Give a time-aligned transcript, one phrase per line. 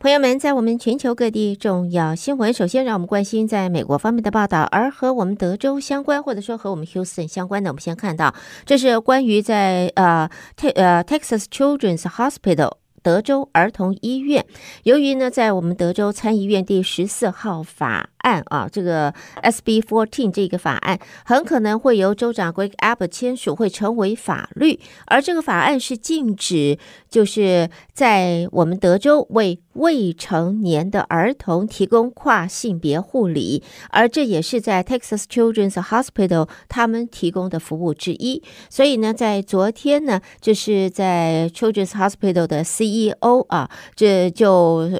[0.00, 8.32] 朋友们，在我们全球各地重要新闻，首先让我们关心在美国方面的报道，而和我们德州相关，或者说和我们 Houston 相关的，我们先看到，
[8.64, 12.74] 这是关于在呃 T 呃 Texas Children's Hospital。
[13.00, 14.44] 德州儿童医院，
[14.82, 19.12] 由于呢，在我们德州参议院第十四号法案啊，这个
[19.42, 24.78] SB fourteen 这个法案很可能会由州长 Greg Abbott 签署，会成为法律。
[25.06, 26.78] 而这个法案是禁止，
[27.08, 38.42] 就是在我们德州为未成年的儿童提供跨性别护理，而这也是在 Texas Children's Hospital 他们提供的服务之一。
[38.68, 44.90] 所以呢，在昨天呢，就是在 Children's Hospital 的 CEO 啊，这就。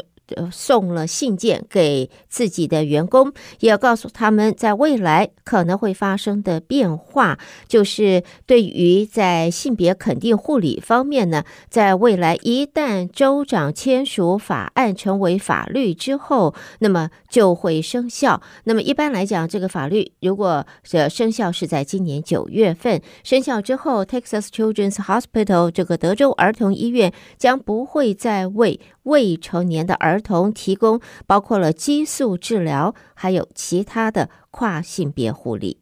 [0.52, 18.42] 送了信件给自己的员工，也告诉他们在未来可能会发生的变化，就是对于在性别肯定护理方面呢，在未来一旦州长签署法案成为法律之后，那么就会生效。
[18.64, 35.78] 那么一般来讲，这个法律如果这生效是在今年九月份生效之后，Texas Children's Hospital 这个德州儿童医院将不会再为未成年的儿儿童提供包括了激素治疗，还有其他的跨性别护理。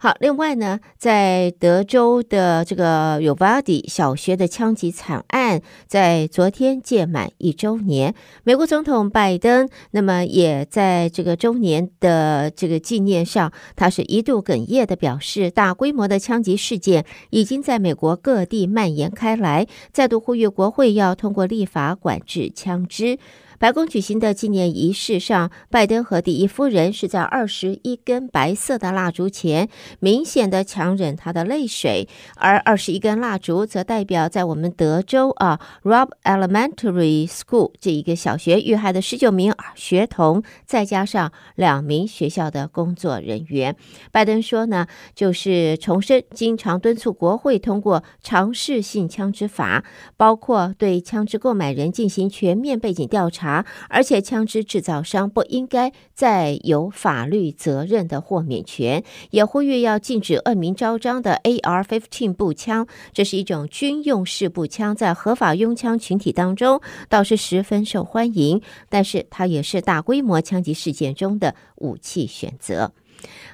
[0.00, 8.14] 好，另外呢，在德州的这个 Uvalde 小学的枪击惨案，在昨天届满一周年。
[8.42, 23.18] 美国总统拜登，那么也在这个周年的这个纪念上，他是一度哽咽的表示，大规模的枪击事件已经在美国各地蔓延开来，再度呼吁国会要通过立法管制枪支。
[23.60, 43.76] 白宫举行的纪念仪式上，拜登和第一夫人是在二十一根白色的蜡烛前，明显的强忍他的泪水，而二十一根蜡烛则代表在我们德州啊，Rob Elementary School 这一个小学遇害的十九名学童，再加上两名学校的工作人员。
[44.10, 49.84] 拜登说呢，就是重申，经常敦促国会通过尝试性枪支法，
[50.16, 53.49] 包括对枪支购买人进行全面背景调查。
[53.88, 62.86] 而且，枪支制造商不应该再有法律责任的豁免权，也呼吁要禁止恶名昭彰的 AR-15 步枪。
[63.12, 72.92] 这是一种军用式步枪，在合法拥枪群体当中倒是十分受欢迎，但是它也是大规模枪击事件中的武器选择。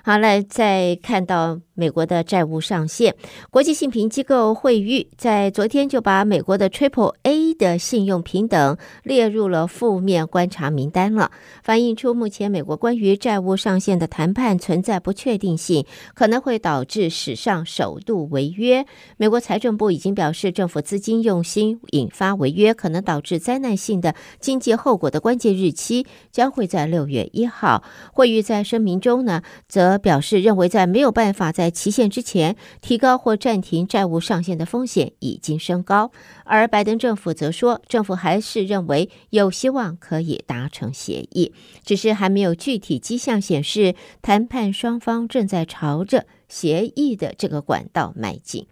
[0.05, 3.15] 好，了再看到美国的债务上限，
[3.51, 11.31] 国际信评机构惠誉在昨天就把美国的 Triple A 的信用评等列入了负面观察名单了，
[11.63, 18.87] 反映出目前美国关于债务上限的谈判存在不确定性，可能会导致史上首度违约。
[19.19, 27.85] 美国财政部已经表示，政府资金用心引发违约，可能导致灾难性的经济后果的关键日期将会在六月一号。
[28.13, 36.13] 惠誉在声明中呢，则表示认为，在没有办法在在期限之前提高或暂停债务上限的风险已经升高，
[36.45, 41.53] 而拜登政府则说，政府还是认为有希望可以达成协议，
[41.85, 48.69] 只是还没有具体迹象显示谈判双方正在朝着协议的这个管道迈进。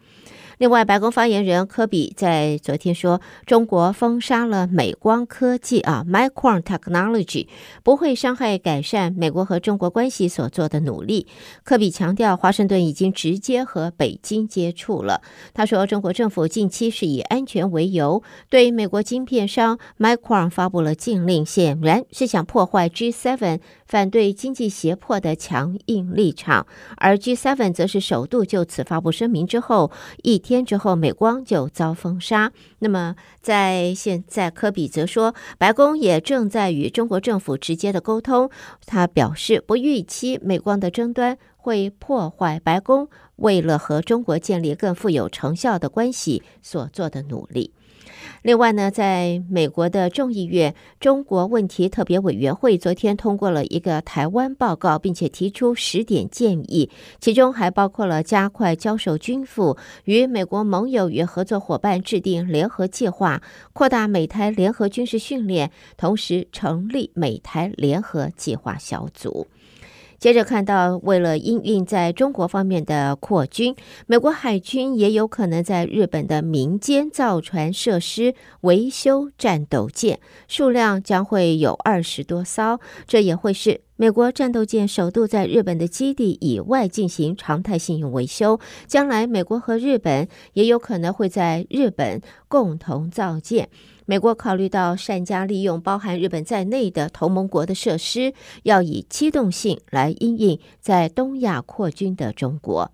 [0.65, 7.49] 另外，白宫发言人科比在昨天说，中国封杀了美光科技啊，Micron Technology
[7.83, 11.27] 不会伤害改善美国和中国关系所做的努力。
[11.65, 15.21] 科比强调，华盛顿已经直接和北京接触了。
[15.53, 23.61] 他说，中国政府近期是以安全为由，对美国晶片商 Micron 发布了禁令，显然是想破坏 G7
[23.95, 26.67] 反对经济胁迫的强硬立场。
[26.97, 29.93] 而 G7 则是首度就此发布声明之后
[30.25, 32.51] 一天之后，美光就遭封杀。
[32.81, 38.51] 那么，在现在，科比则说，白宫也正在与中国政府直接的沟通。
[38.85, 47.73] 他表示，不预期美光的争端会破坏白宫为了和中国建立更富有成效的关系所做的努力。
[48.43, 56.91] 另外呢，在美国的众议院中国问题特别委员会昨天通过了一个台湾报告，并且提出十点建议，
[57.21, 63.43] 其中还包括了加快交售军服、与美国盟友与合作伙伴制定联合计划、
[63.73, 69.47] 扩大美台联合军事训练，同时成立美台联合计划小组。
[70.25, 73.77] 接着看到，为了应应在中国方面的扩军，
[74.07, 80.19] 美国海军也有可能在日本的民间造船设施维修战斗舰，
[80.49, 93.69] 数量将会有二十多艘，这也会是美国战斗舰首度在日本的基地以外进行常态性维修，将来美国和日本也有可能会在日本共同造舰。
[94.07, 98.35] 美国考虑到善加利用包含日本在内的同盟国的设施，
[98.65, 102.91] 要以机动性来因应在东亚扩军的中国。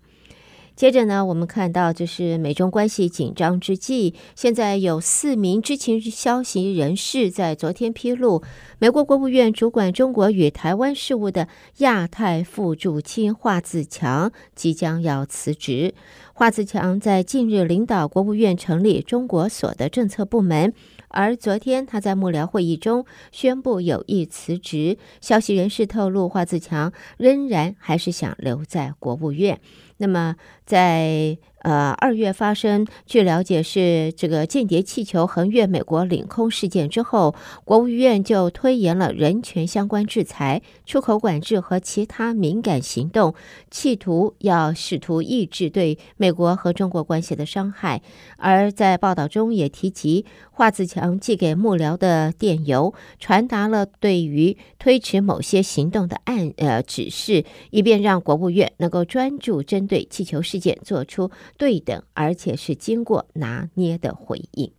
[0.73, 8.41] 接着呢，我们看到就是美中关系紧张之际，现在有四名知情消息人士在昨天披露，
[8.79, 11.47] 美国国务院主管中国与台湾事务的
[11.79, 15.93] 亚太副驻青华自强即将要辞职。
[16.33, 20.73] 华自强在近日领导国务院成立中国所的政策部门，
[21.11, 24.97] 而昨天他在幕僚会议中宣布有意辞职。
[25.19, 29.59] 消息人士透露，华自强仍然还是想留在国务院。
[29.97, 30.35] 那么，
[30.65, 43.35] 在呃二月发生，据了解是这个间谍气球横越美国领空事件之后，国务院就推延了人权相关制裁、出口管制和其他敏感行动，
[43.69, 48.01] 企图要试图抑制对美国和中国关系的伤害。
[48.37, 64.71] 而在报道中也提及，华自强寄给幕僚的电邮传达了对于推迟某些行动的暗呃指示，以便让国务院能够专注针对气球事件做出对等，而且是经过拿捏的回应。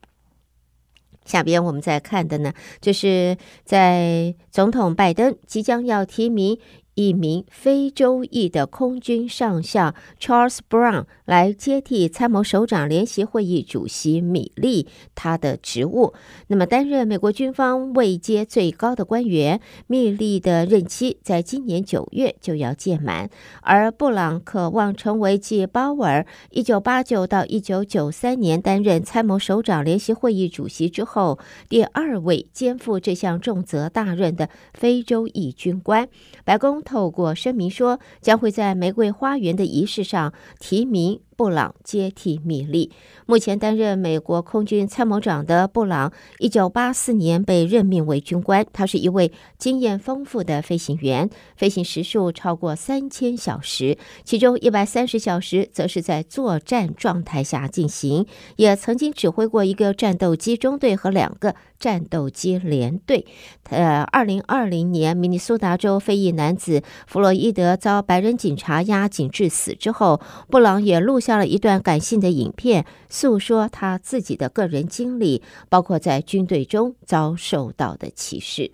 [1.25, 6.59] 下边我们再看的呢，就是在总统拜登即将要提名。
[6.95, 16.13] 一名非洲裔的空军上校 Charles Brown 来接替参谋首长联席会议主席米利他的职务。
[16.49, 23.31] 那么，担任美国军方位阶最高的官员，米利的任期在今年九月就要届满。
[23.63, 31.39] 而布朗渴望成为继鲍尔一九八九到一九九三年担任参谋首长联席会议主席之后，
[31.71, 36.07] 第二位肩负这项重责大任的非洲裔军官。
[36.45, 36.82] 白宫。
[36.83, 41.21] 透过声明说，将会在玫瑰花园的仪式上提名。
[41.43, 42.93] 布朗接替米利。
[43.27, 48.65] 目前担任美国空军参谋长的布朗，一九八四年被任命为军官。
[48.73, 58.25] 他是一位经验丰富的飞行员，飞行时数超过三千小时，其中一百三十小时则是在作战状态下进行。
[58.55, 63.27] 也曾经指挥过一个战斗机中队和两个战斗机连队。
[63.69, 71.32] 呃，二零二零年，明尼苏达州非裔男子弗洛伊德遭白人警察压颈致死之后，布朗也录下。
[71.37, 78.71] 了一段感性的影片，诉说他自己的个人经历，包括在军队中遭受到的歧视。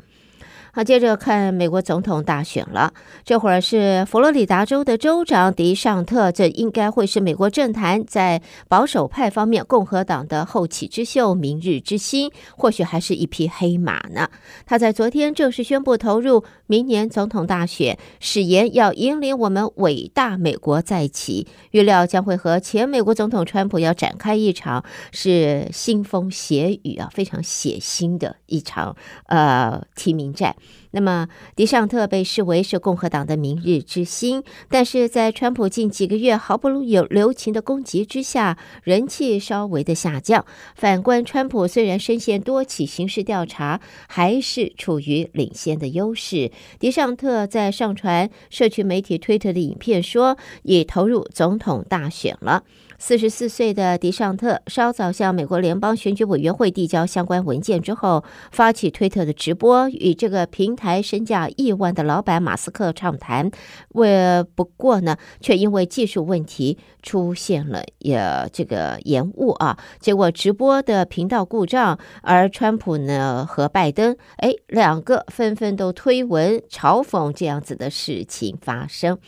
[0.72, 2.92] 好，接着看美国总统大选了。
[3.24, 14.28] 这会儿是佛罗里达州的州长迪尚特，这应该会是美国政坛在保守派方面共和党的后起之秀、明日之星，或许还是一匹黑马呢。
[14.66, 28.94] 他在昨天正式宣布投入明年总统大选，誓言要引领我们伟大美国再起，预料将会和前美国总统川普要展开一场是腥风血雨啊，非常血腥的一场
[29.26, 30.54] 呃提名战。
[30.92, 40.46] 那么，迪尚特被视为是共和党的明日之星，但是在川普近几个月毫不有留情的攻击之下，人气稍微的下降。
[40.74, 46.50] 反观川普，虽然深陷多起刑事调查，还是处于领先的优势。
[46.78, 52.64] 迪尚特在上传社区媒体推特的影片说，已投入总统大选了。
[52.98, 63.50] 四十四岁的迪尚特稍早向美国联邦选举委员会递交相关文件之后，发起推特的直播，与这个平台身价亿万的老板马斯克畅谈。
[63.90, 68.20] 为不过呢，却因为技术问题出现了也
[68.52, 79.18] 这个延误啊，结果直播的频道故障，而川普呢和拜登哎两个纷纷都推文嘲讽这样子的事情发生。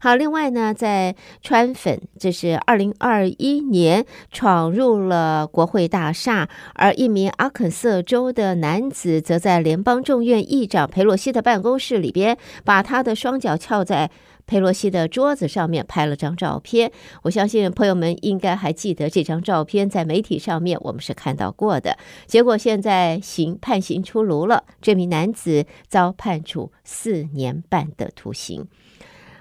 [0.00, 14.08] 好，另外呢，在川粉，这是二零二二一年闯入了国会大厦，而一名阿肯色州的男子则在联邦众院议长佩洛西的办公室里边，把他的双脚翘在
[14.46, 16.92] 佩洛西的桌子上面拍了张照片。
[17.22, 21.98] 我相信朋友们应该还记得这张照片，在媒体上面我们是看到过的。
[22.26, 28.68] 结果现在刑判刑出炉了，这名男子遭判处四年半的徒刑。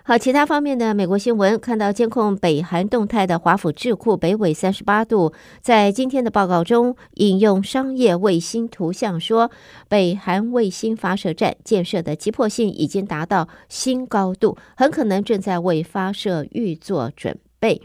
[0.10, 9.52] 好，其他方面的美国新闻，看到监控北韩动态的华府智库北纬三十八度，在今天的报告中引用商业卫星图像说，
[9.88, 17.80] 北韩卫星发射站建设的急迫性已经达到新高度，很可能正在为发射预做准备。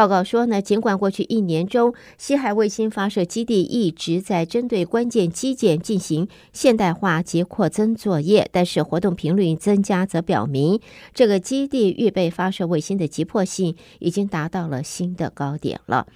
[0.00, 10.80] 报告说呢，尽管过去一年中西海卫星发射基地一直在针对关键基建进行现代化及扩增作业，但是活动频率增加则表明
[11.12, 16.06] 这个基地预备发射卫星的急迫性已经达到了新的高点了。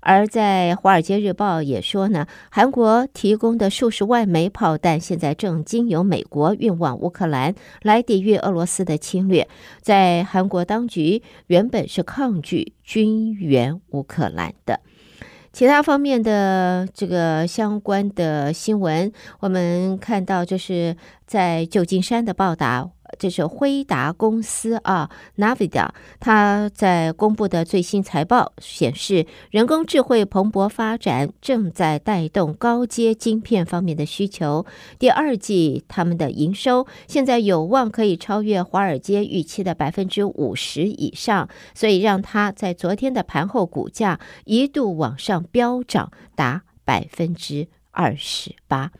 [0.00, 9.46] 而在《华尔街日报》也说呢，韩国提供的数十万枚炮弹现在正经由美国运往乌克兰来抵御俄罗斯的侵略。
[9.82, 14.80] 在韩国当局原本是抗拒军援乌克兰的。
[15.52, 22.92] 其他方面的这个相关的新闻，我们看到就是在旧金山的报道。
[23.18, 25.88] 这是辉达公司啊，Nvidia，
[26.20, 34.64] 它在公布的最新财报显示，人工智慧蓬勃发展，正在带动高阶晶片方面的需求。
[34.98, 48.92] 第二季他们的营收现在有望可以超越华尔街预期的百分之五十以上，所以让它在昨天的盘后股价一度往上飙涨达百分之二十八。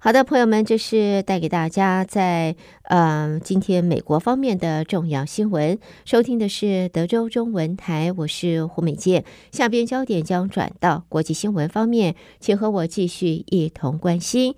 [0.00, 5.76] 好的，朋友们，这是带给大家在呃今天美国方面的重要新闻。
[6.04, 9.24] 收听的是德州中文台，我是胡美健。
[9.50, 14.54] 下边焦点将转到国际新闻方面，请和我继续一同关心。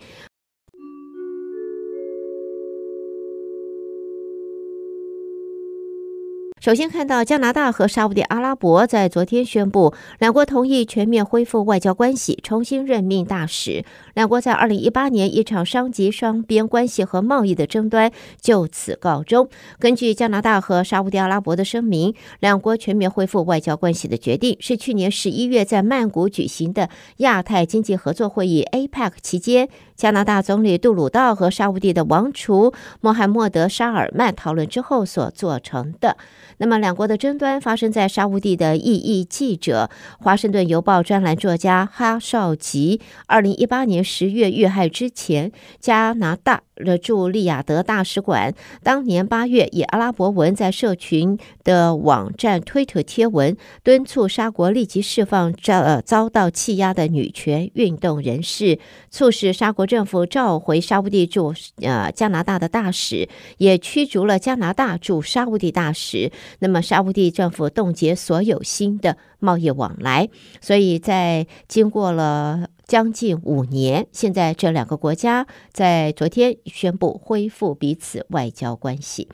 [6.60, 13.82] 首先看到加拿大和沙乌地阿拉伯在昨天宣布，两国同意全面恢复外交关系，重新任命大使。
[14.12, 18.12] 两国在二零一八年一场伤及双边关系和贸易的争端
[18.42, 19.48] 就此告终。
[19.78, 36.16] 根据加拿大和沙乌地阿拉伯的声明，两国全面恢复外交关系的决定是去年十一月在曼谷举行的亚太经济合作会议 （APEC） 期间，加拿大总理杜鲁道和沙乌地的王储穆罕默德·沙尔曼讨论之后所做成的。
[36.56, 46.62] 那么，两国的争端发生在沙乌地的异议记者、华盛顿邮报专栏作家哈绍吉二零一八年十月遇害之前，加拿大
[46.98, 58.78] 驻利雅得大使馆当年八月以阿拉伯文在社群的网站推特贴文，敦促沙国立即释放遭遭到气压的女权运动人士，
[59.10, 66.30] 促使沙国政府召回沙乌地驻呃加拿大的大使，也驱逐了加拿大驻沙乌地大使。
[66.60, 70.28] 那么，沙乌地政府冻结所有新的贸易往来，
[70.60, 79.28] 所以在经过了将近五年，现在这两个国家在昨天宣布恢复彼此外交关系。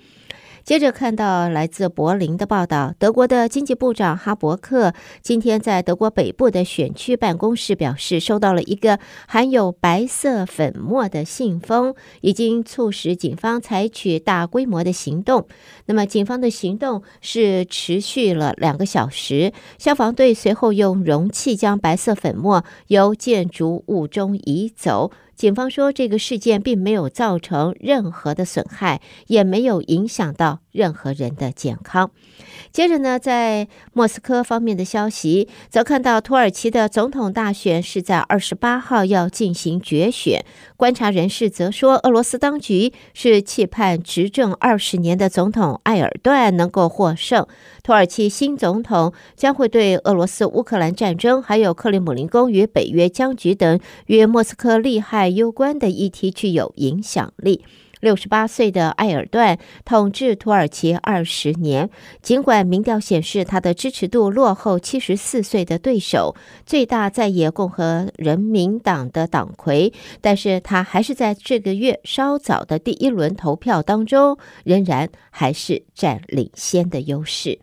[0.67, 4.93] 接着看到来自柏林的报道，德国的经济部长哈伯克
[5.23, 15.47] 今天在德国北部的选区办公室表示，收到了一个含有白色粉末的信封，已经促使警方采取大规模的行动。
[15.85, 25.13] 那么，警方的行动是持续了两个小时，消防队随后用容器将白色粉末由建筑物中移走。
[25.37, 32.11] 警方说，这个事件并没有造成任何的损害，也没有影响到任何人的健康。
[32.71, 40.45] 接着呢，在莫斯科方面的消息，则看到土耳其的总统大选是在二十八号要进行决选。
[40.77, 47.47] 观察人士则说，俄罗斯当局是期盼执政二十年的总统埃尔段能够获胜。
[47.83, 57.65] 土耳其新总统将会对俄罗斯乌克兰战争，还有克里姆林宫与北约僵局等与莫斯科利害攸关的议题具有影响力。
[58.01, 61.89] 六十八岁的埃尔段统治土耳其二十年，
[62.21, 77.59] 尽管民调显示他的支持度落后七十四岁的对手最大在野共和人民党的党魁，但是他还是在这个月稍早的第一轮投票当中，仍然还是占领先的优势。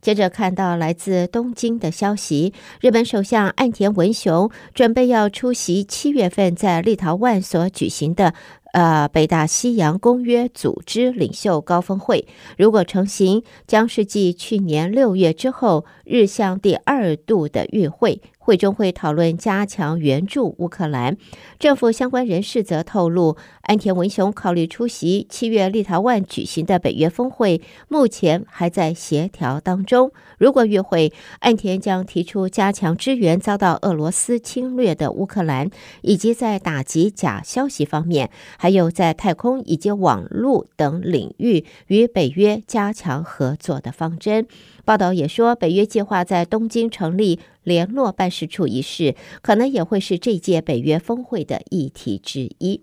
[0.00, 8.32] 接着看到来自东京的消息，日本首相岸田文雄准备要出席七月份在立陶宛所举行的。
[8.72, 18.20] 呃，北大西洋公约组织领袖高峰会如果成型，将是继去年六月之后日向第二度的与会。
[18.48, 21.18] 会中会讨论加强援助乌克兰。
[21.58, 30.10] 政府相关人士则透露，安田文雄考虑出席七月立陶宛举行的北约峰会，目前还在协调当中。
[30.38, 35.68] 如果与会，岸田将提出加强支援遭到俄罗斯侵略的乌克兰，
[36.00, 44.46] 以及在打击假消息方面，还有在太空以及网络等领域与北约加强合作的方针。
[44.88, 52.80] 报道也说，北约计划在东京成立联络办事处一事，可能也会是这届北约峰会的议题之一。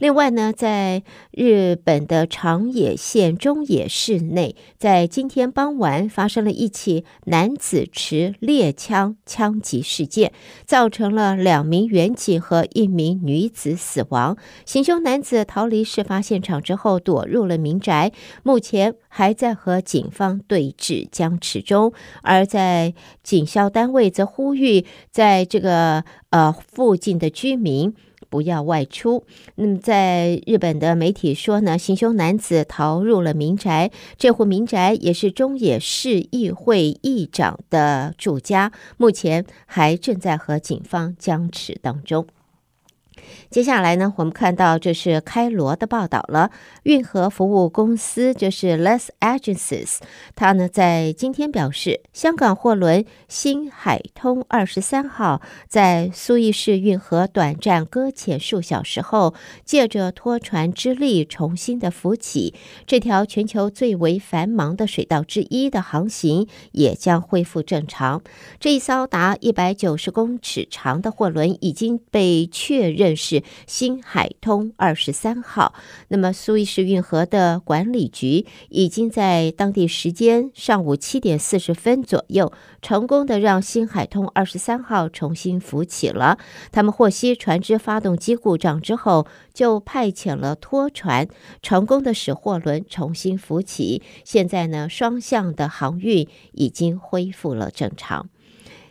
[0.00, 10.32] 另外呢，在日本的长野县中野市内，在今天傍晚发生了一起男子持猎枪枪击事件，
[10.64, 14.38] 造成了两名员警和一名女子死亡。
[14.64, 18.10] 行凶男子逃离事发现场之后，躲入了民宅，
[18.42, 21.92] 目前还在和警方对峙僵持中。
[22.22, 27.94] 而在警消单位则呼吁，在这个呃附近的居民。
[28.30, 29.24] 不要外出。
[29.56, 42.26] 那么，在日本的媒体说呢，行凶男子逃入了民宅，这户民宅也是中野市议会议长的住家，目前还正在和警方僵持当中。
[43.50, 46.50] 接下来呢，我们看到这是开罗的报道了。
[46.84, 49.98] 运河服务公司就是 Less Agencies，
[50.34, 59.34] 他呢在今天表示，香港货轮新海通二十三号在苏伊士运河短暂搁浅数小时后，
[59.64, 62.54] 借着拖船之力重新的浮起，
[62.86, 68.22] 这条全球最为繁忙的水道之一的航行也将恢复正常。
[68.58, 73.09] 这一艘达一百九十公尺长的货轮已经被确认。
[73.16, 75.74] 是新海通二十三号。
[76.08, 82.52] 那么，苏伊士运河的管理局已经在当地时间上午七点四十分左右，
[82.82, 86.38] 成功的让新海通二十三号重新浮起了。
[86.72, 91.28] 他们获悉船只发动机故障之后，就派遣了拖船，
[91.62, 94.02] 成功的使货轮重新浮起。
[94.24, 98.28] 现在呢，双向的航运已经恢复了正常。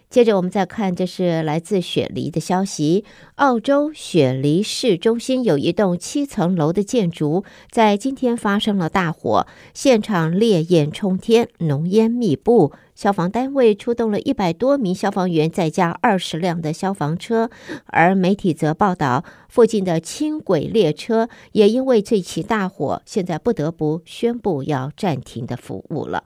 [0.09, 3.05] 接着我们再看，这是来自雪梨的消息。
[3.35, 12.73] 澳洲雪梨市中心有一栋七层楼的建筑，在今天发生了大火，现场烈焰冲天，浓烟密布。
[12.95, 17.51] 消防单位出动了一百多名消防员，再加二十辆的消防车。
[17.85, 26.23] 而媒体则报道，附近的轻轨列车也因为这起大火，现在不得不宣布要暂停的服务了。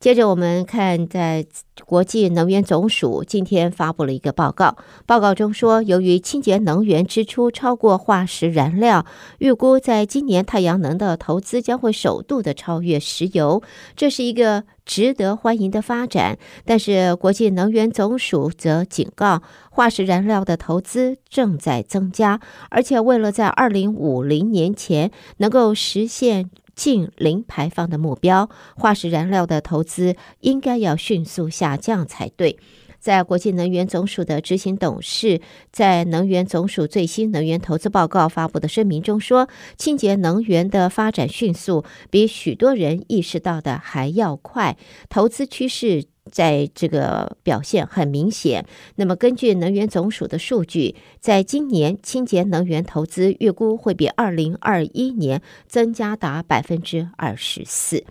[0.00, 1.46] 接着我们看，在
[1.86, 9.06] 国际能源总署今天发布了一个报告，报告中说，由于清洁能源支出超过化石燃料，
[9.38, 13.62] 预估在今年太阳能的投资将会首度的超越石油，
[13.96, 16.38] 这是一个值得欢迎的发展。
[16.66, 26.50] 但是国际能源总署则警告，化石燃料的投资正在增加，而且为了在二零五零年前能够实现。
[26.74, 32.58] 近零排放的目标，化石燃料的投资应该要迅速下降才对。
[33.00, 44.78] 在国际能源总署的执行董事在能源总署最新能源投资报告发布的声明中说，清洁能源的发展迅速，比许多人意识到的还要快，
[45.10, 46.13] 投资趋势。
[46.30, 48.66] 在这个表现很明显。
[48.96, 58.04] 那么，根据能源总署的数据，在今年清洁能源投资预估会比二零二一年增加达百分之二十四。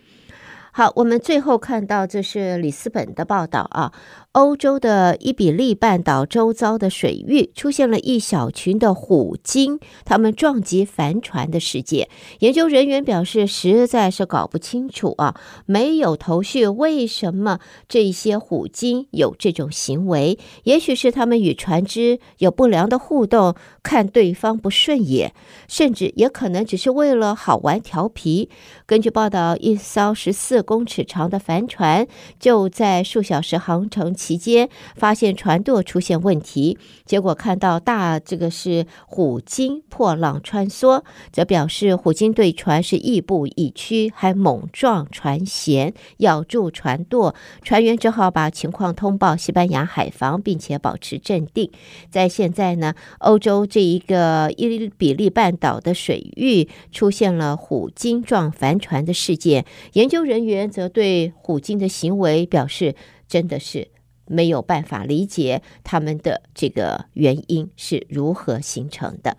[0.76, 3.94] 好，我们最后看到这是里斯本的报道啊。
[4.34, 12.10] 欧洲的伊比利半岛周遭的水域出现了一小群的虎鲸，它们撞击帆船的事件。
[12.40, 20.40] 研究人员表示，实在是搞不清楚啊，没有头绪，为什么这些虎鲸有这种行为？
[20.64, 25.32] 也许是他们与船只有不良的互动，看对方不顺眼，
[25.68, 28.50] 甚至也可能只是为了好玩调皮。
[28.88, 32.08] 根据报道，一艘十四公尺长的帆船
[32.40, 34.12] 就在数小时航程。
[34.24, 47.36] 期间发现船舵出现问题，结果看到大这个是虎鲸破浪穿梭，则表示虎鲸对船是亦步亦趋，还猛撞船舷，咬住船舵。
[47.64, 51.70] 船员只好把情况通报西班牙海防，并且保持镇定。
[52.10, 62.96] 在现在呢，欧洲这一个伊比利半岛的水域出现了虎鲸撞帆船的事件，研究人员则对虎鲸的行为表示，
[63.28, 63.93] 真的是。
[64.34, 69.38] 没有办法理解他们的这个原因是如何形成的。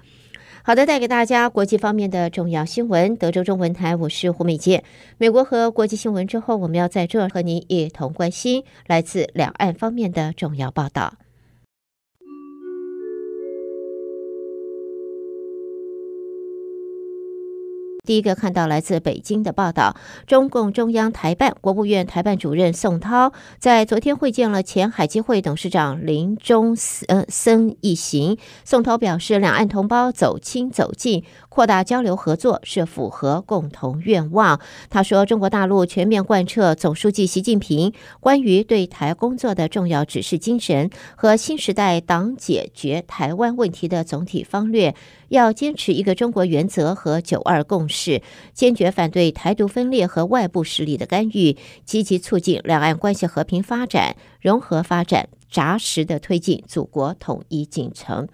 [0.63, 3.15] 好的，带给大家国际方面的重要新闻。
[3.17, 4.83] 德州中文台，我是胡美健。
[5.19, 11.19] 美国和国际新闻之后，我们要在这儿和您一同关心来自两岸方面的重要报道。
[18.05, 28.37] 第一个看到来自北京的报道，中共中央台办、国务院台办主任宋涛在昨天会见了前海基会董事长林中森一行。
[28.65, 34.61] 宋涛表示，两岸同胞走亲走近，扩大交流合作是符合共同愿望。
[34.91, 44.97] 他说，中国大陆全面贯彻总书记习近平关于对台工作的重要指示精神和新时代党解决台湾问题的总体方略，
[45.29, 48.21] 要坚持一个中国原则和九二共识，
[48.53, 55.29] 坚决反对台独分裂和外部势力的干预，积极促进两岸关系和平发展、融合发展。
[55.49, 58.27] 扎实的推进祖国统一进程。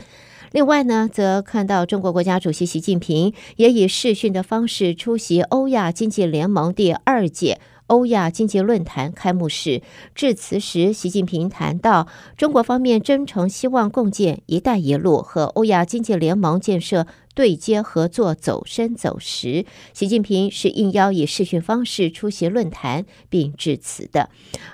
[0.53, 9.83] 另外呢，则看到中国国家主席习近平也以视讯的方式出席欧亚经济联盟第二届欧亚经济论坛开幕式。
[10.15, 17.07] 致辞时，习近平谈到，中国方面真诚希望共建“一带一路”和欧亚经济联盟建设。
[17.35, 24.29] 对接合作走深走实，习近平是应邀以视讯方式出席论坛并致辞的。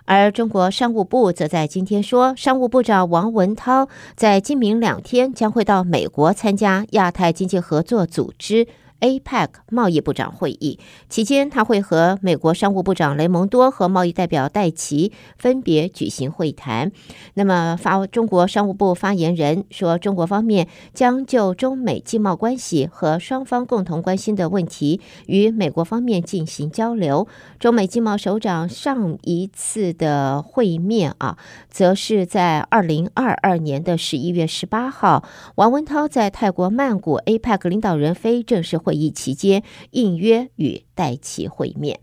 [0.04, 8.66] 而中国商务部则在今天说，商务部长王文涛在今明两天将会到美国参加亚太经济合作组织。
[9.00, 10.78] APEC 贸易部长会议
[11.08, 16.92] 期间，他会和美国商务部长雷蒙多和贸易代表戴琪分别举行会谈。
[17.34, 27.28] 那么，发中国商务部发言人说，中国方面将就中美经贸关系和双方共同关心的问题与美国方面进行交流。
[27.58, 31.36] 中美经贸首长上一次的会面啊，
[31.68, 35.24] 则是在二零二二年的十一月十八号，
[35.56, 41.98] 王文涛在泰国曼谷 APEC 领导人非正式会议期间应约与戴琪会面。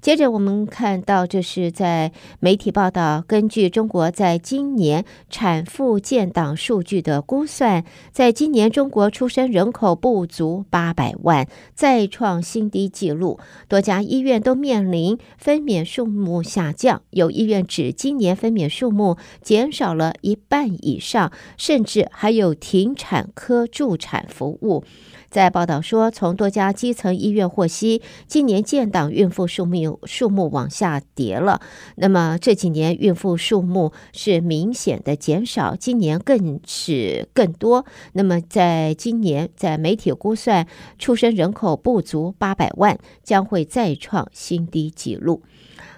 [0.00, 13.40] 接着，我们看到，这是在媒体报道，根据中国在今年产妇建档数据的估算，在今年中国出生人口不足八百万，再创新低纪录。
[13.68, 24.84] 多家医院都面临分娩数目下降，有医院指今年分娩数目减少了一半以上，甚至还有停产科助产服务。
[25.30, 31.60] 在报道说，从多家基层医院获悉，今年建档孕妇数目数目往下跌了。
[31.96, 37.84] 那么这几年孕妇数目是明显的减少，今年更是更多。
[38.12, 40.66] 那么在今年，在媒体估算，
[40.98, 45.42] 出生人口不足八百万，将会再创新低纪录。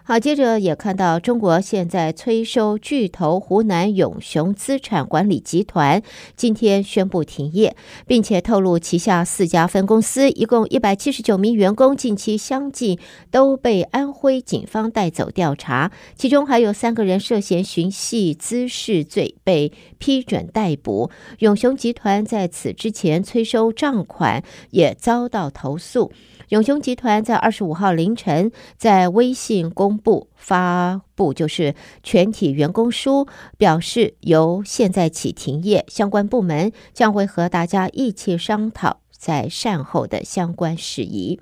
[0.09, 6.03] 好，接着也看到中国现在催收巨头湖南永雄资产管理集团
[6.35, 12.99] 今天宣布停业，并且透露旗下四家分公司一共一百七十九名员工近期相继
[13.31, 21.11] 都被安徽警方带走调查，其中还有三个人涉嫌寻衅滋事罪被批准逮捕。
[21.41, 26.11] 永雄集团在此之前催收账款也遭到投诉。
[26.49, 33.27] 永雄集团在二十五号凌晨在微信公布发布，就是全体员工书，
[33.59, 41.39] 表示由现在起停业，相关部门将会和大家一起商讨在善后的相关事宜。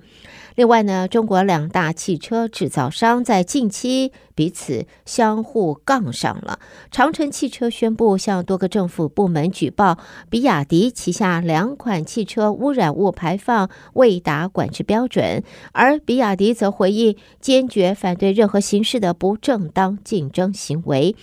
[0.55, 6.59] 另外呢，中国两大汽车制造商在近期彼此相互杠上了。
[6.89, 9.99] 长城汽车宣布向多个政府部门举报，
[10.31, 21.15] 比亚迪旗下两款汽车污染物排放未达管制标准，而比亚迪则回应坚决反对任何形式的不正当竞争行为。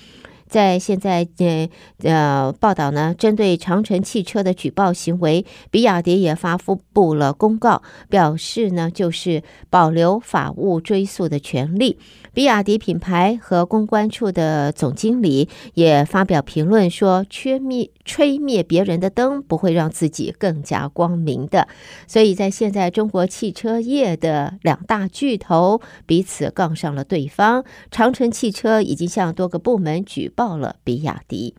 [0.54, 1.68] 在现在，呃
[2.04, 6.56] 呃，报道呢，针对长城汽车的举报行为，比亚迪也发
[6.92, 11.98] 布了公告，表示呢，就是保留法务追诉的权利。
[12.32, 21.66] 比亚迪品牌和公关处的总经理也发表评论说：“吹灭吹灭别人的灯，不会让自己更加光明的。”
[22.06, 31.54] 所以在现在中国汽车业的两大巨头彼此杠上了对方，长城汽车已经向多个部门举报到了比亚迪。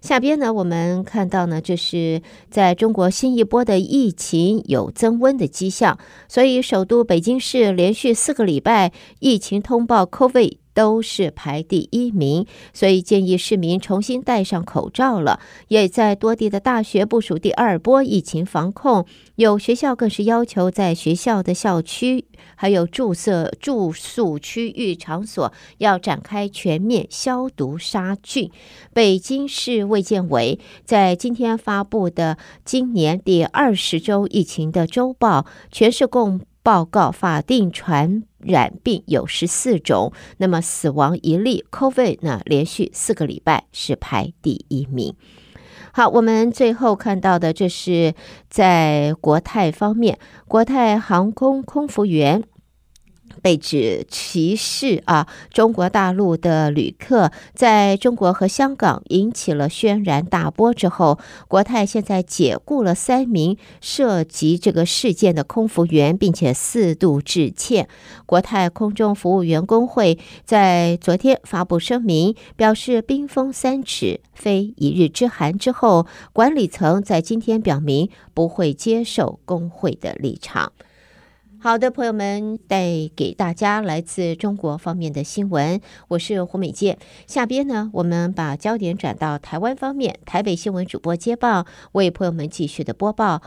[0.00, 5.96] 下边呢，我们看到呢，这是在中国新一波的疫情有增温的迹象，
[6.28, 10.58] 所以首都北京市连续四个礼拜疫情通报 COVID。
[10.76, 15.40] 都是排第一名，所以建议市民重新戴上口罩了。
[15.68, 28.50] 也在多地的大学部署第二波疫情防控，有学校更是要求在学校的校区还有住宿住宿区域场所要展开全面消毒杀菌。
[28.92, 32.36] 北京市卫健委在今天发布的
[32.66, 45.14] 今年第二十周疫情的周报，全市共报告法定传染病有十四种，那么死亡一例，COVID 呢，连续四个礼拜是排第一名。
[45.92, 48.14] 好，我们最后看到的，这是
[48.48, 52.42] 在国泰方面，国泰航空空服员。
[53.42, 61.18] 被指歧视啊，中国大陆的旅客在中国和香港引起了轩然大波之后，
[61.48, 67.88] 国泰现在解雇了三名涉及这个事件的空服员，并且四度致歉。
[68.24, 75.56] 国泰空中服务员工会在昨天发布声明，表示冰封三尺，非一日之寒。
[75.56, 80.72] 之后，管理层在今天表明不会接受工会的立场。
[81.66, 85.80] 好的，朋友们，带给大家来自中国方面的新闻。
[86.06, 86.96] 我是胡美健。
[87.26, 90.20] 下边呢，我们把焦点转到台湾方面。
[90.24, 93.42] 台北新闻主播接报，为朋友们继续的播报。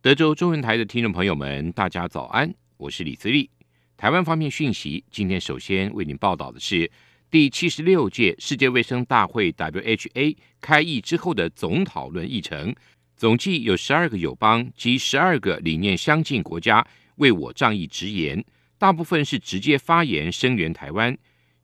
[0.00, 3.50] 德州中文台的听众朋友们，大家早安，我是李自立。
[3.98, 6.90] 台湾方面讯息，今天首先为您报道的是。
[7.30, 12.74] 第七十六届世界卫生大会 （WHA） 开议之后的总讨论议程，
[13.16, 16.84] 总计有十二个友邦及十二个理念相近国家
[17.18, 18.44] 为我仗义直言，
[18.78, 21.16] 大部分是直接发言声援台湾，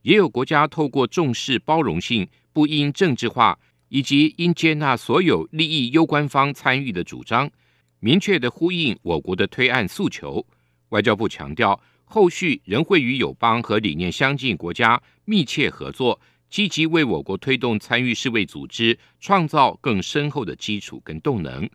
[0.02, 7.50] 也有国家透过重视包容性、不应政治化以及应接纳所有利益攸关方参与的主张，
[7.98, 10.46] 明确的呼应我国的推案诉求。
[10.90, 11.80] 外交部强调。
[12.08, 21.68] 后续仍会与友邦和理念相近国家密切合作，积极为我国推动参与世卫组织，创造更深厚的基础跟动能。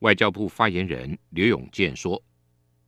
[0.00, 2.22] 外交部发言人刘永健说：“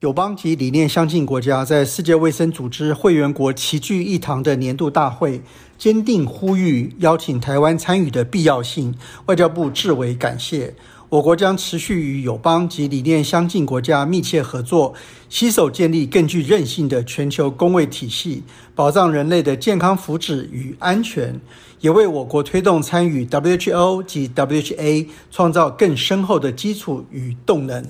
[0.01, 5.43] 友邦及理念相近国家在世界卫生组织会员国齐聚一堂的年度大会，
[5.77, 8.95] 坚定呼吁邀请台湾参与的必要性，
[9.27, 10.75] 外交部致为感谢。”
[11.11, 14.95] 我国将持续与友邦及理念相近国家密切合作，
[15.31, 18.43] 携手建立更具韧性的全球公卫体系，
[18.75, 21.41] 保障人类的健康福祉与安全，
[21.81, 27.83] 也为我国推动参与 WHO 及 WHA 创造更深厚的基础与动能。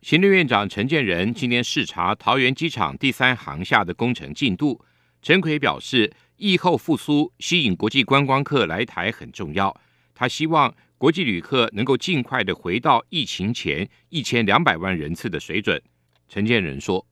[0.00, 4.80] 行政院长陈建仁今天视察桃园机场第三航厦的工程进度，
[5.20, 9.78] 陈奎表示，疫后复苏吸引国际观光客来台很重要，
[10.14, 10.72] 他希望。
[10.98, 15.80] 国际旅客能够尽快的回到疫情前一千两百万人次的水准，
[16.28, 17.06] 陈建仁说：“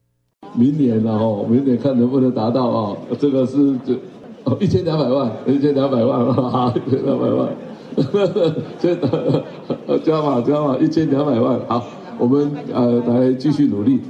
[0.53, 2.97] 明年了哦，明年看能不能达到啊？
[3.17, 3.93] 这个是就
[4.43, 7.55] 哦一千两百万，一千两百万，好，一千两百万，
[10.03, 11.87] 加码加码一千两百万，好，
[12.19, 14.01] 我们呃来继续努力。”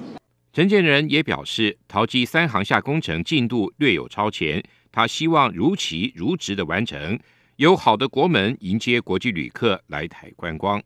[0.53, 7.19] 陈建仁也表示，桃机三航厦工程进度略有超前，他希望如期如职的完成。
[7.57, 10.79] 有好的国门迎接国际旅客来台观光。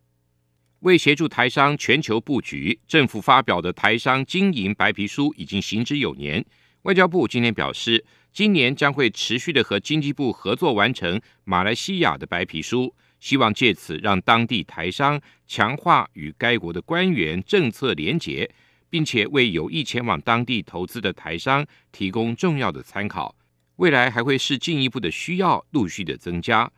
[0.79, 6.45] 为协助台商全球布局，政府发表的台商经营白皮书已经行之有年。
[6.83, 18.49] 外交部今天表示，今年将会持续的和经济部合作完成马来西亚的白皮书，希望借此让当地台商强化与该国的官员政策连结，
[18.89, 23.35] 并且为有意前往当地投资的台商提供重要的参考。
[23.77, 26.71] 未来还会视进一步的需要，陆续的增加。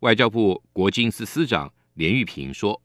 [0.00, 2.80] 外交部国经司司长连玉平说：“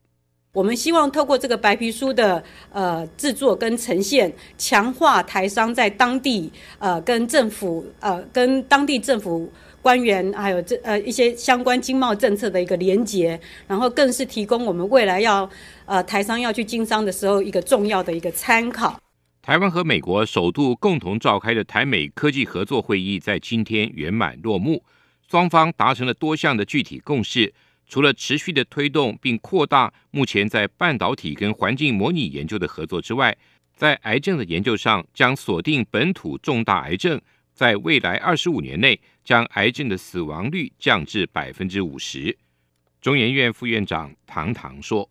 [0.52, 15.50] 我们希望透过这个白皮书的呃制作跟呈现，强化台商在当地呃跟政府呃跟当地政府官员还有这呃一些相关经贸政策的一个连结，然后更是提供我们未来要
[15.86, 19.00] 呃台商要去经商的时候一个重要的一个参考。”
[19.46, 24.84] 台湾和美国首度共同召开的台美科技合作会议在今天圆满落幕，
[25.30, 27.54] 双方达成了多项的具体共识。
[27.88, 33.38] 除了持续的推动并扩大目前在半导体跟环境模拟研究的合作之外，
[33.76, 37.22] 在癌症的研究上将锁定本土重大癌症，
[37.54, 42.36] 在未来二十五年内将癌症的死亡率降至百分之五十。
[43.00, 45.08] 中研院副院长唐唐说：“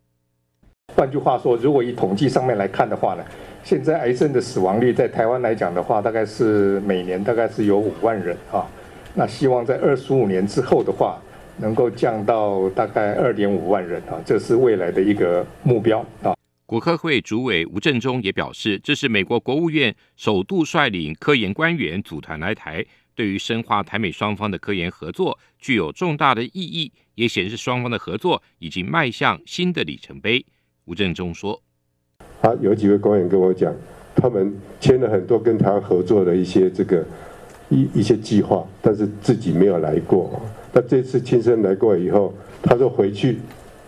[0.93, 3.23] 换句话说，如果以统计上面来看的话呢？”
[3.65, 8.63] 现在癌症的死亡率在台湾来讲的话，大概是每年大概是有五万人啊。
[9.15, 11.19] 那希望在二十五年之后的话，
[11.57, 16.35] 能够降到大概二点五万人啊，这是未来的一个目标啊。
[16.67, 30.45] 国科会主委吴振中也表示，这是美国国务院首度率领科研官员组团来台，对于深化台美双方的科研合作具有重大的意义，也显示双方的合作已经迈向新的里程碑。
[30.85, 31.59] 吴振中说。
[32.41, 33.73] 啊有几位官员跟我讲，
[34.15, 37.03] 他们签了很多跟他合作的一些这个
[37.69, 40.41] 一一些计划，但是自己没有来过。
[40.71, 43.39] 那这次亲身来过以后，他说回去，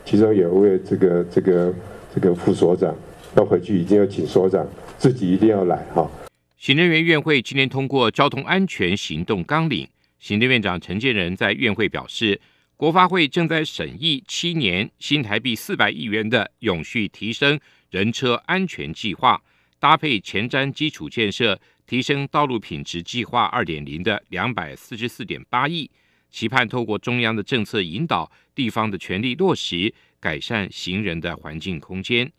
[0.06, 1.74] 其中有一位这个这个
[2.16, 2.96] 这个副所长，
[3.36, 4.66] 要回去一定要请所长
[4.98, 6.10] 自己一定要来哈。
[6.58, 9.88] 行政院院会今天通过交通安全行动纲领，
[10.20, 12.42] 行政院长陈建仁在院会表示，
[12.76, 19.42] 国发会正在审议七年新台币四百亿元的永续提升人车安全计划，
[19.80, 25.90] 搭配前瞻基础建设提升道路品质计划二点零的两百四十四点八亿，
[26.30, 32.30] 期盼透过中央的政策引导，地方的全力落实，改善行人的环境空间。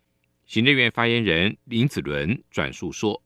[0.46, 3.22] 行政院发言人林子伦转述说：“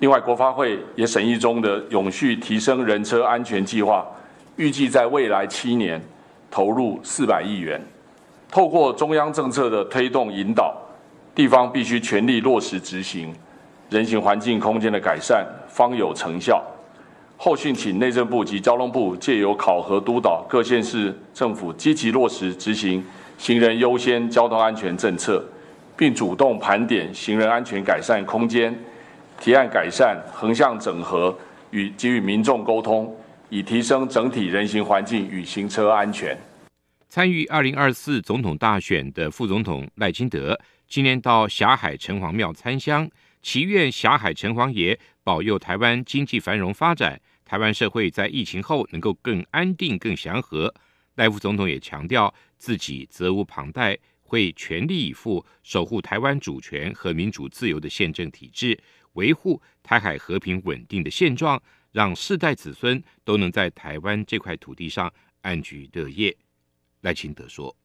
[0.00, 4.06] 另外，国发会也审议中的永续提升人车安全计划，
[4.56, 6.02] 预计在未来七年
[6.50, 7.80] 投入四百亿元。
[8.50, 10.74] 透过中央政策的推动引导，
[11.34, 13.34] 地方必须全力落实执行，
[13.88, 16.64] 人行环境空间的改善方有成效。
[17.36, 23.04] 后续请内政部及交通部借由考核督导各县市政府，积极落实执行
[23.38, 25.44] 行人优先交通安全政策。”
[25.96, 28.74] 并主动盘点行人安全改善空间，
[29.38, 31.36] 提案改善横向整合
[31.72, 33.14] 与给予民众沟通，
[33.50, 36.34] 以提升整体人行环境与行车安全。
[37.10, 40.58] 参与二零二四总统大选的副总统赖清德
[40.90, 43.08] 今年到霞海城隍庙参香，
[43.42, 50.74] 祈愿霞海城隍爷保佑台湾经济繁荣发展，台湾社会在疫情后能够更安定、更祥和。
[51.14, 53.96] 赖副总统也强调自己责无旁贷。
[54.22, 58.80] 会全力以赴守护台湾主权和民主自由的宪政体制，
[59.14, 66.36] 维护台海和平稳定的现状，让世代子孙都能在台湾这块土地上安居乐业。
[67.00, 67.76] 赖清德说：“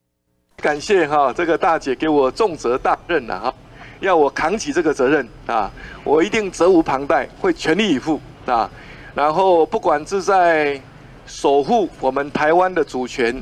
[0.57, 3.53] 感谢哈这个大姐给我重责大任呐哈，
[3.99, 5.71] 要我扛起这个责任啊，
[6.03, 8.69] 我一定责无旁贷，会全力以赴啊。
[9.13, 10.81] 然后不管是在
[11.25, 13.41] 守护我们台湾的主权，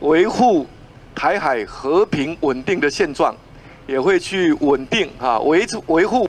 [0.00, 0.66] 维护。”
[1.12, 3.34] 台海和平稳定的现状，
[3.86, 6.26] 也会去稳定哈维持维护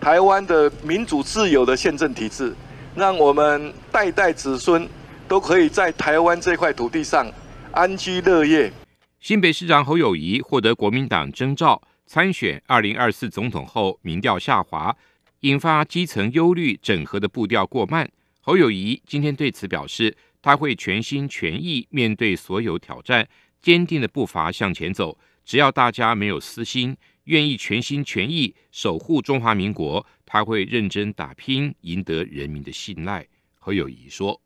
[0.00, 2.52] 台湾的民主自由的宪政体制，
[2.96, 4.88] 让我们代代子孙
[5.28, 7.30] 都可以在台湾这块土地上
[7.70, 8.72] 安居乐业。
[9.22, 14.96] 新北市长侯友谊获得国民党征召参选二零二四总统后，民调下滑，
[15.42, 18.10] 引发基层忧虑，整合的步调过慢。
[18.40, 23.28] 侯友谊今天对此表示，他会全心全意面对所有挑战。
[23.60, 33.24] 坚定的步伐向前走，只要大家没有私心，愿意全心全意守护中华民国，他会认真打拼，赢得人民的信赖。
[33.60, 34.40] 侯友谊说：“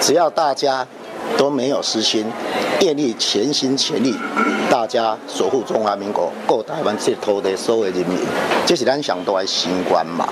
[0.00, 0.88] 只要大家
[1.36, 2.24] 都没有私心，
[2.80, 4.14] 愿意全心全力，
[4.70, 8.18] 大家守护中华民国，顾台湾这土地所有人民，
[8.64, 10.28] 这是咱上大的心愿嘛。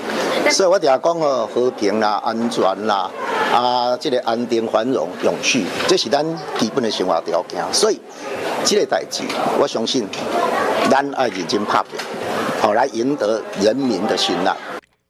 [0.49, 3.09] 所以我哋要讲哦，和平啦、安全啦。”
[3.53, 6.25] 啊，这个安定繁荣永续，这是咱
[6.57, 7.63] 基本的生活条件。
[7.71, 7.97] 所以，
[8.65, 9.23] 这个代志，
[9.57, 10.05] 我相信
[10.91, 11.97] 咱爱认真拍拼，
[12.59, 14.53] 好来赢得人民的信赖。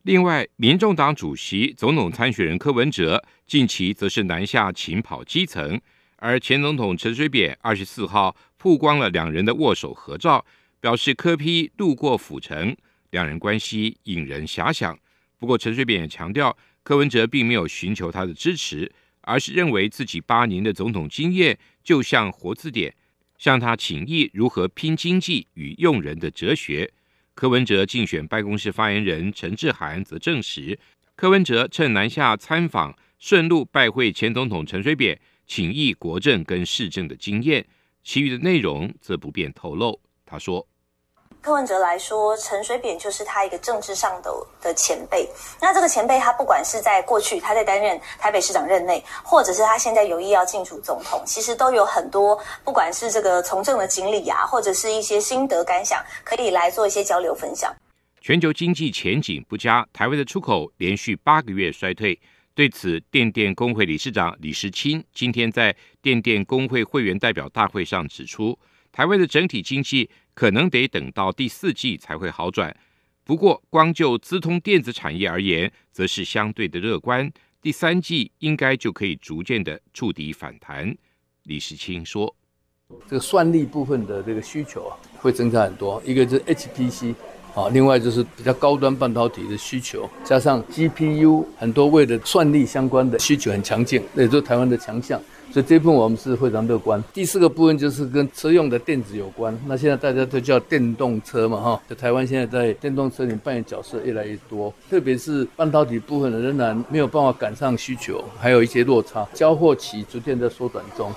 [0.06, 5.82] 另外，民众党主席、总统参选人柯文哲近期则是南下勤跑基层，
[6.18, 10.46] 而前总统陈水扁二十四号曝光了两人的握手合照，
[10.80, 12.78] 表示柯批路过府城，
[13.10, 14.96] 两人关系引人遐想。
[15.40, 16.56] 不过，陈水扁也强调。
[16.84, 18.92] 柯文哲并没有寻求他的支持，
[19.22, 22.94] 而是认为自己八年的总统经验就像活字典，
[23.40, 26.94] 向他请益如何拼经济与用人的哲学。
[27.36, 30.80] 柯文哲竞选办公室发言人陈志涵则证实，
[31.16, 37.68] 柯文哲趁南下参访，顺路拜会前总统陈水扁，请益国政跟市政的经验，
[38.04, 40.00] 其余的内容则不便透露。
[40.26, 40.66] 他说。
[41.46, 45.30] 柯文哲来说，陈水扁就是他一个政治上的的前辈。
[45.62, 57.72] 那这个前辈，他不管是在过去他在担任台北市长任内，或者是他现在有意要竞逐总统，其实都有很多，不管是这个从政的经历啊，或者是一些心得感想，可以来做一些交流分享。
[58.22, 62.20] 全球经济前景不佳，台湾的出口连续八个月衰退。
[62.56, 68.58] 对此，电电工会理事长李时清今天在电电工会会员代表大会上指出，
[68.92, 70.10] 台湾的整体经济。
[70.36, 72.76] 可能得等到第四季才会好转，
[73.24, 77.32] 不过光就资通电子产业而言，则是相对的乐观。
[77.62, 80.96] 第三季应该就可以逐渐的触底反弹。
[81.44, 82.36] 李世清说
[83.10, 86.00] ：“这个算力部分的这个需求啊，会增加很多。
[86.06, 87.16] 一个是 HPC
[87.56, 95.20] 啊，另外就是比较高端半导体的需求，加上 GPU 很多为了算力相关的需求很强劲，那也就是台湾的强项。”
[95.56, 97.02] 所以这部分我们是非常乐观。
[97.14, 99.58] 第四个部分就是跟车用的电子有关。
[99.66, 111.10] 那现在大家都叫电动车嘛，哈，在台湾现在在电动车里扮演角色越来越多，特别是半导体部分的仍然没有办法赶上需求，还有一些落差，交货期逐渐在缩短中。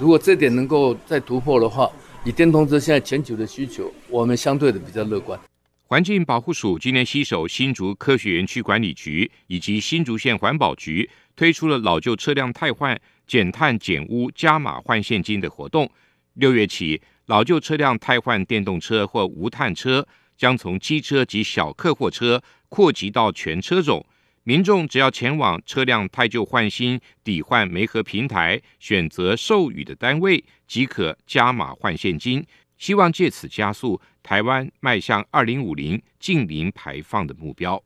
[0.00, 1.88] 如果这点能够再突破的话，
[2.24, 5.38] 以电动车现在全球的需求，我们相对的比较乐观。
[5.86, 15.90] 环境保护署今年携手新竹科学园区管理局以及新竹县环保局，推出了老旧车辆汰换减碳减污加码换现金的活动。
[16.34, 24.04] 六月起，老旧车辆汰换电动车或无碳车，将从机车及小客货车扩及到全车种。
[24.42, 32.44] 民众只要前往车辆汰旧换新抵换媒合平台，选择授予的单位，即可加码换现金。
[32.76, 37.82] 希望借此加速台湾迈向二零五零净零排放的目标。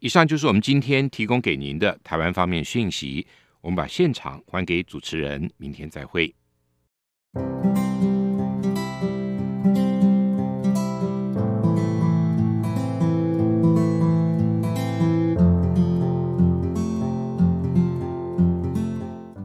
[0.00, 3.26] 以上就是我们今天提供给您的台湾方面讯息。
[3.60, 6.34] 我们把现场还给主持人，明天再会。